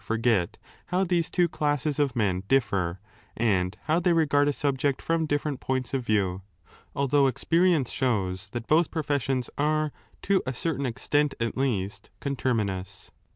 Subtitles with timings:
[0.03, 0.57] forget
[0.87, 2.99] how these two classes of men differ
[3.37, 6.41] and how they regard a subject from different points of view,
[6.95, 9.91] although experience shows that both professions are,
[10.23, 13.11] to a certain extent at least, conterminous.